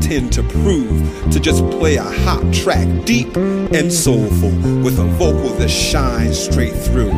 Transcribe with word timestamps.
Tend 0.00 0.32
to 0.32 0.42
prove 0.42 1.32
to 1.32 1.40
just 1.40 1.62
play 1.70 1.96
a 1.96 2.02
hot 2.02 2.42
track 2.52 2.86
deep 3.04 3.36
and 3.36 3.92
soulful 3.92 4.50
with 4.82 4.98
a 4.98 5.04
vocal 5.18 5.50
that 5.54 5.68
shines 5.68 6.38
straight 6.38 6.74
through. 6.74 7.12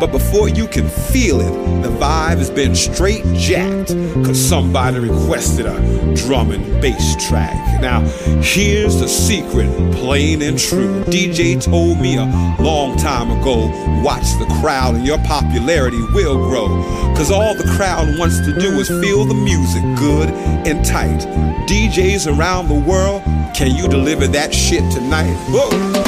But 0.00 0.12
before 0.12 0.48
you 0.48 0.66
can 0.66 0.88
feel 0.88 1.42
it, 1.42 1.82
the 1.82 1.90
vibe 1.90 2.38
has 2.38 2.48
been 2.48 2.74
straight 2.74 3.22
jacked 3.34 3.88
cause 4.24 4.40
somebody 4.42 4.98
requested 4.98 5.66
a 5.66 5.74
drum 6.14 6.52
and 6.52 6.80
bass 6.80 7.28
track. 7.28 7.54
Now, 7.82 8.00
here's 8.40 8.98
the 8.98 9.06
secret, 9.06 9.68
plain 9.92 10.40
and 10.40 10.58
true. 10.58 11.04
DJ 11.04 11.62
told 11.62 12.00
me 12.00 12.16
a 12.16 12.24
long 12.62 12.96
time 12.96 13.30
ago, 13.30 13.66
watch 14.02 14.24
the 14.38 14.46
crowd 14.62 14.94
and 14.94 15.06
your 15.06 15.18
popularity 15.18 16.00
will 16.14 16.48
grow. 16.48 16.68
Cause 17.14 17.30
all 17.30 17.54
the 17.54 17.70
crowd 17.76 18.18
wants 18.18 18.38
to 18.40 18.58
do 18.58 18.80
is 18.80 18.88
feel 18.88 19.26
the 19.26 19.34
music 19.34 19.82
good 19.98 20.30
and 20.66 20.82
tight. 20.82 21.20
DJs 21.68 22.38
around 22.38 22.68
the 22.68 22.80
world, 22.88 23.22
can 23.54 23.76
you 23.76 23.86
deliver 23.86 24.26
that 24.28 24.54
shit 24.54 24.90
tonight? 24.90 25.36
Whoa. 25.50 25.99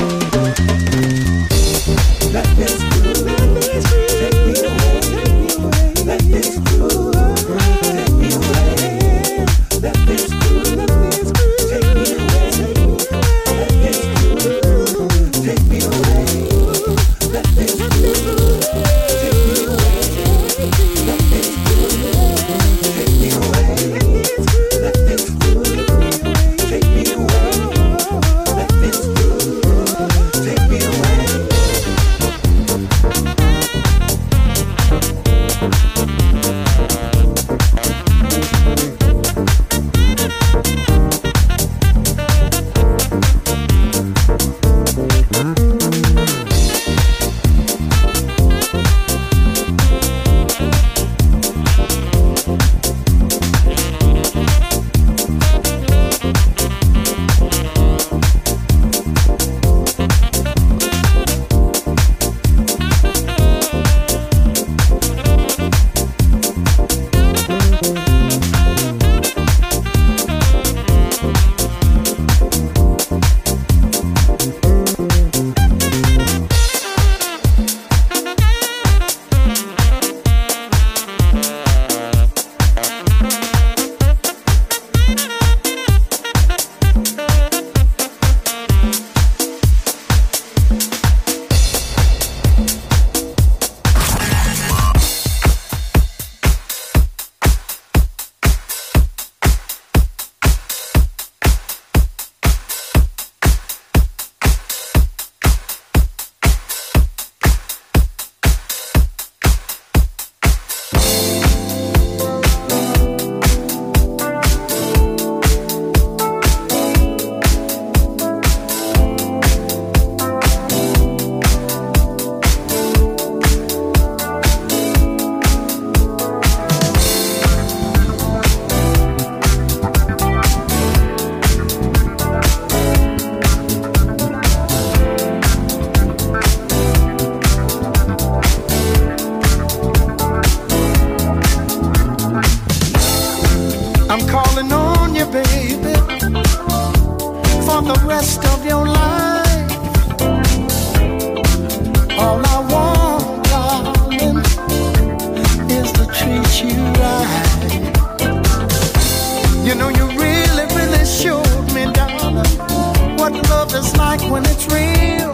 like 163.96 164.20
when 164.30 164.44
it's 164.46 164.66
real. 164.66 165.32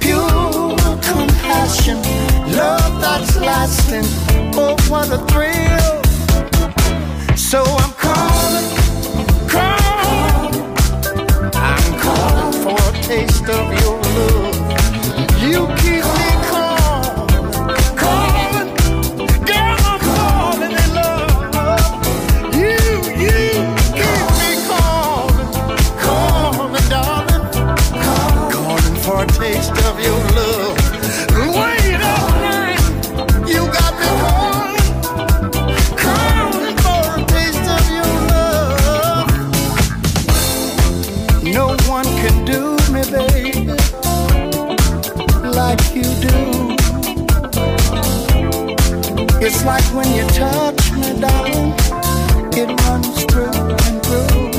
Pure 0.00 0.76
compassion, 1.02 1.98
love 2.56 3.00
that's 3.00 3.36
lasting. 3.36 4.04
Oh, 4.54 4.76
what 4.88 5.10
a 5.10 5.18
thrill! 5.30 6.02
So 7.36 7.62
I'm 7.62 7.95
like 49.66 49.84
when 49.92 50.08
you 50.14 50.24
touch 50.28 50.92
me, 50.92 51.20
darling, 51.20 51.74
it 52.54 52.68
runs 52.82 53.24
through 53.24 53.50
and 53.86 53.98
through. 54.06 54.52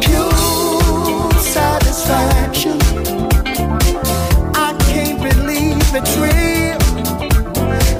Pure 0.00 1.32
satisfaction. 1.56 2.78
I 4.54 4.74
can't 4.88 5.20
believe 5.20 5.76
it's 5.98 6.16
real. 6.16 6.78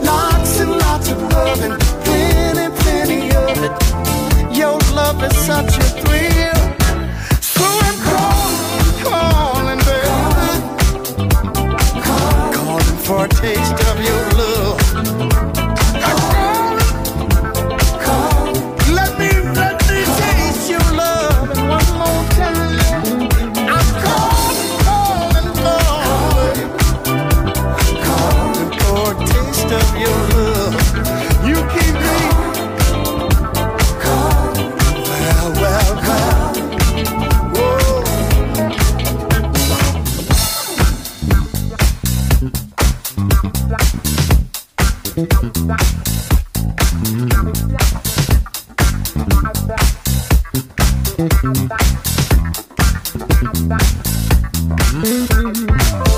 Lots 0.03 0.59
and 0.61 0.71
lots 0.71 1.11
of 1.11 1.21
love 1.35 1.61
and 1.61 1.79
plenty, 2.07 2.67
plenty 2.81 3.21
of 3.37 3.59
it. 3.67 4.57
Your 4.57 4.79
love 4.97 5.23
is 5.23 5.37
such 5.37 5.77
a 5.77 5.88
Mm-hmm. 55.01 56.18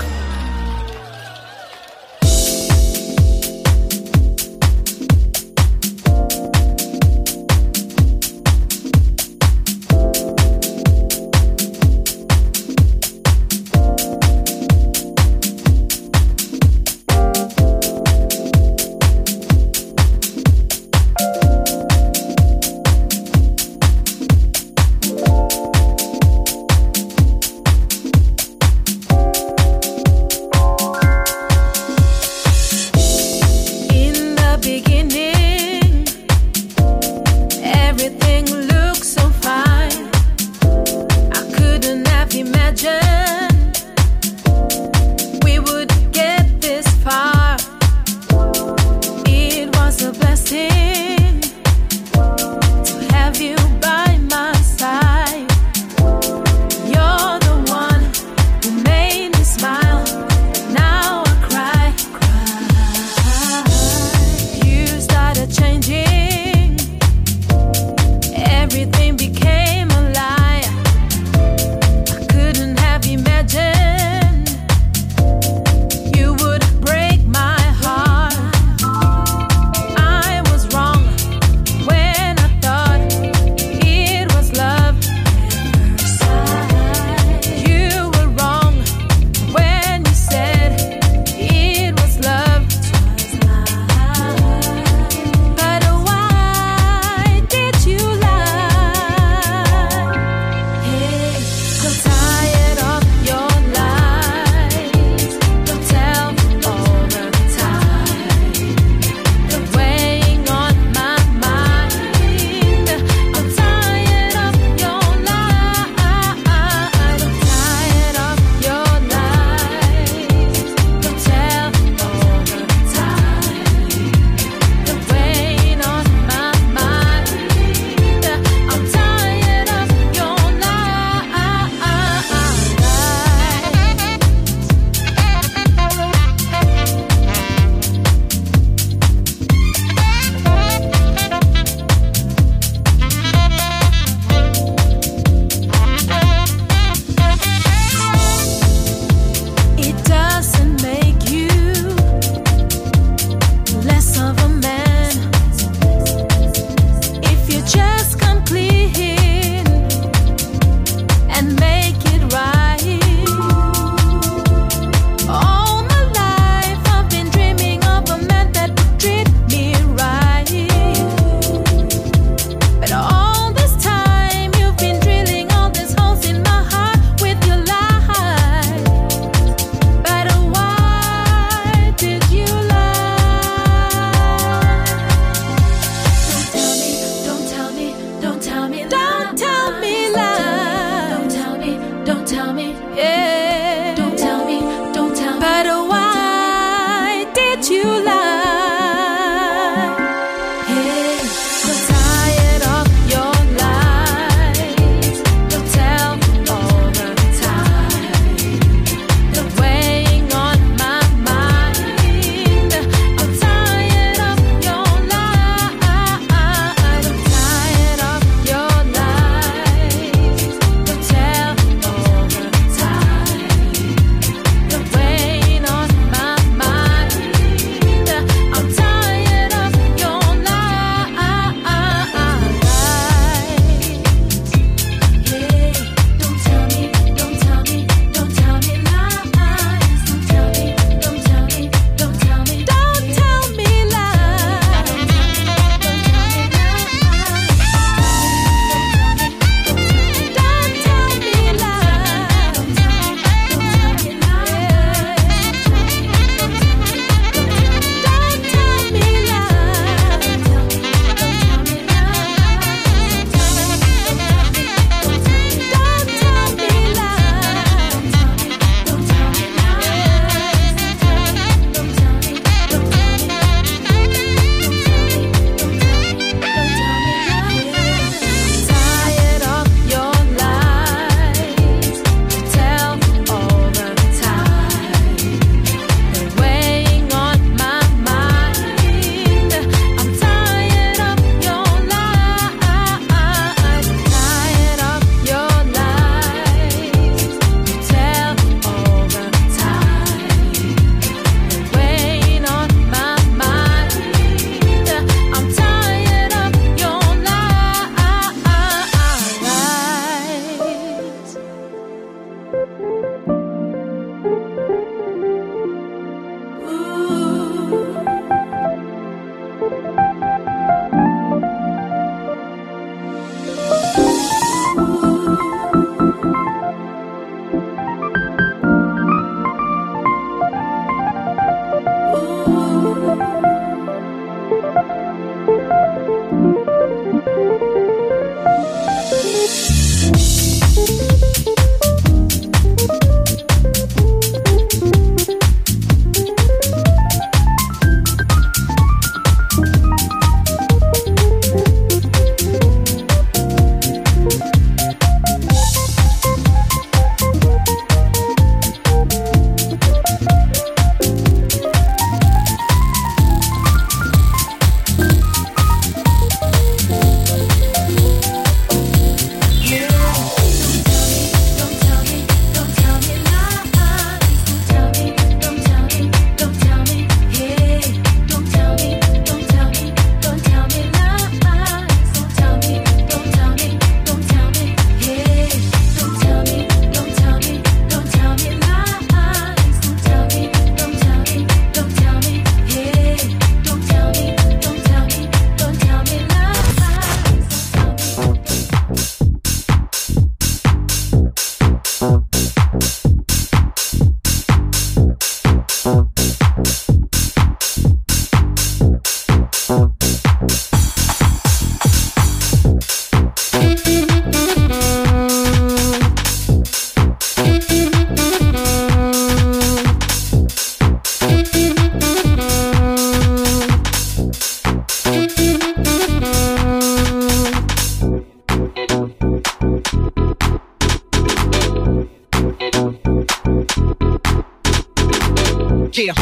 Yeah. 436.01 436.15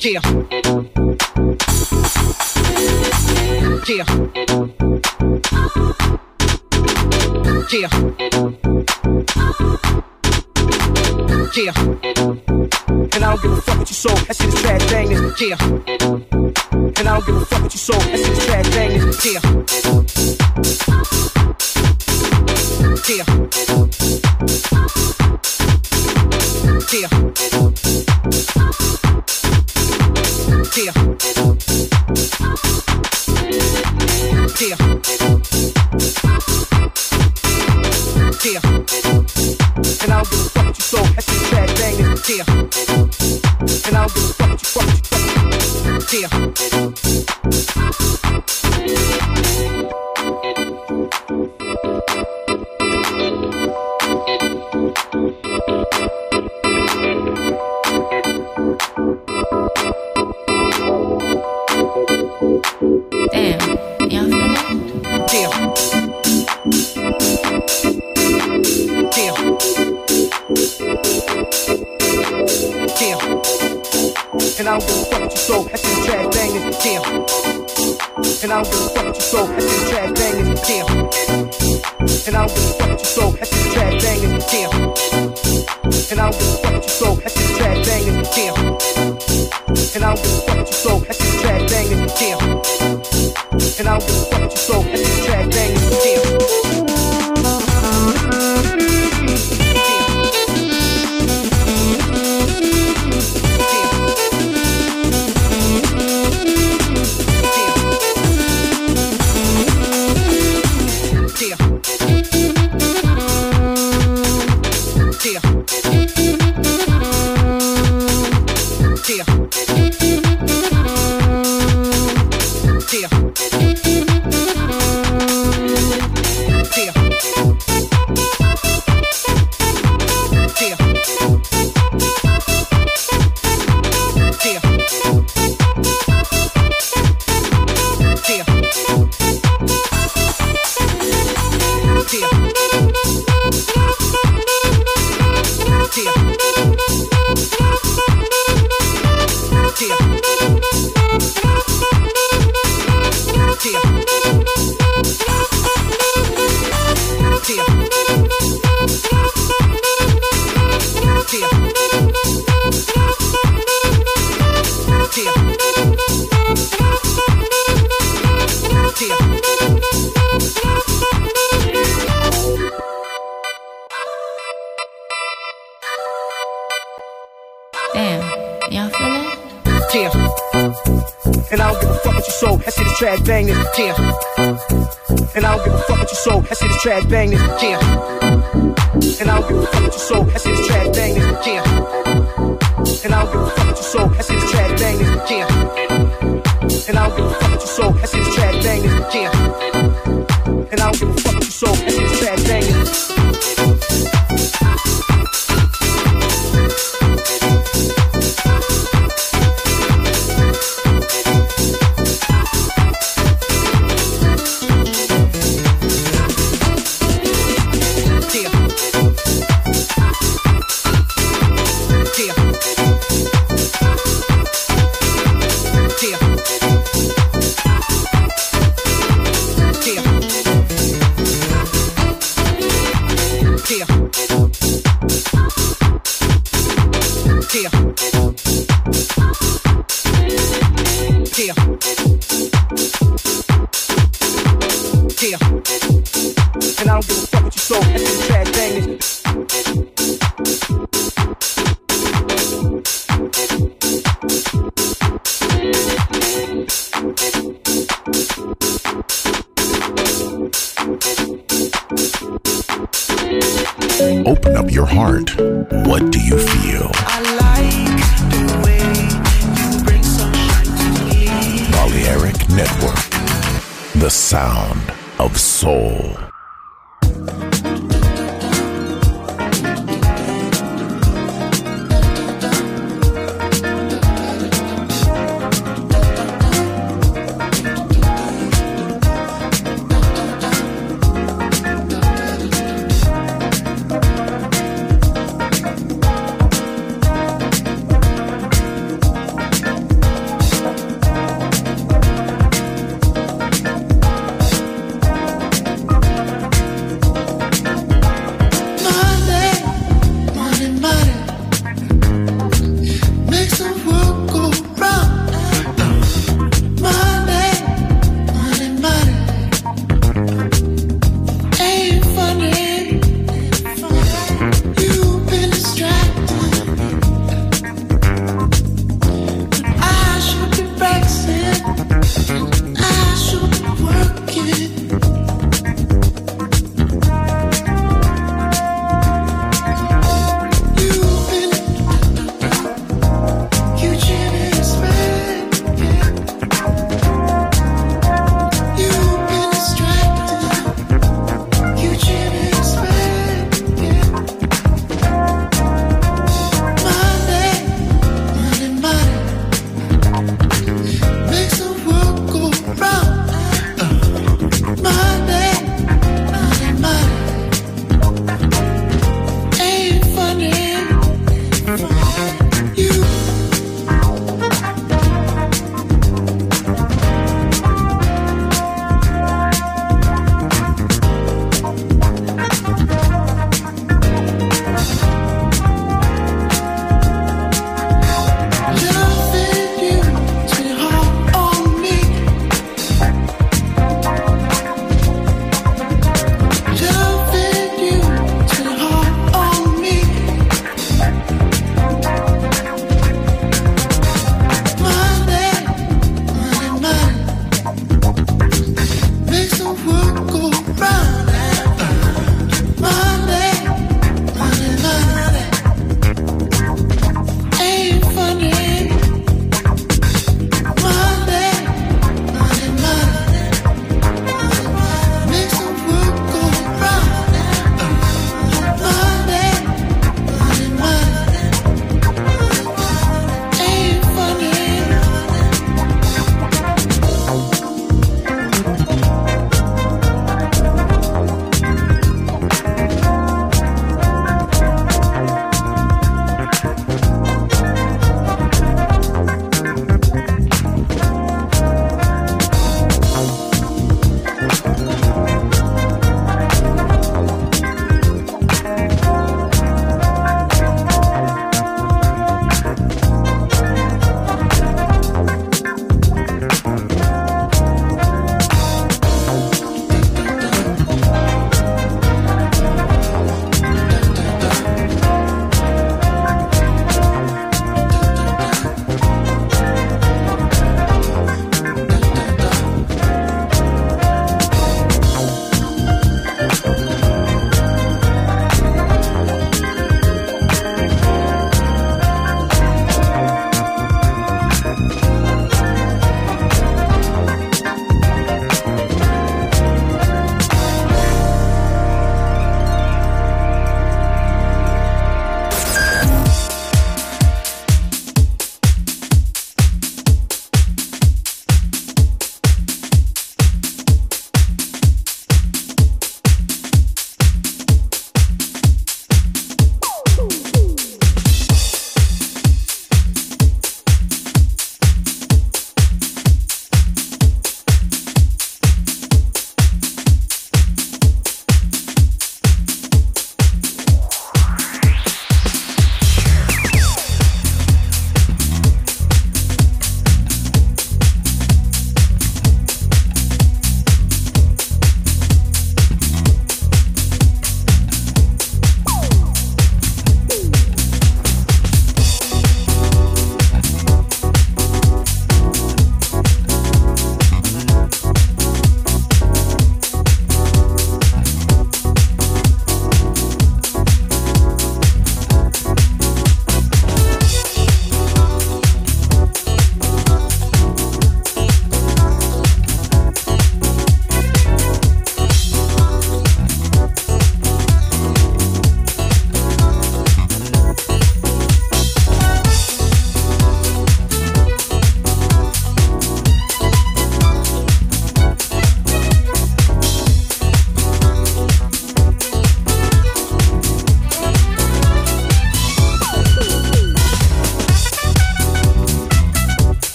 Yeah. 0.00 0.22
Yeah. 3.86 4.04
Yeah. 7.70 7.90
Yeah. 11.54 11.74
And 13.12 13.22
I 13.22 13.28
don't 13.28 13.42
give 13.42 13.52
a 13.52 13.60
fuck 13.60 13.78
what 13.78 13.90
you 13.90 13.94
saw. 13.94 14.14
That 14.14 14.34
shit 14.34 14.48
is 14.48 14.62
trash 14.62 14.92
it. 14.92 15.40
Yeah. 15.42 15.58
And 15.60 17.06
I 17.06 17.20
don't 17.20 17.26
give 17.26 17.36
a 17.36 17.44
fuck 17.44 17.62
what 17.64 17.72
you 17.74 17.78
saw. 17.78 17.98
That 17.98 18.18
shit 18.18 18.30
is 18.30 18.46
trash 18.46 18.76
it. 18.76 20.38
Yeah. 20.38 20.43